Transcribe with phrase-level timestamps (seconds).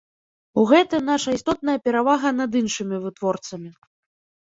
[0.59, 3.71] У гэтым наша істотная перавага над іншымі вытворцамі.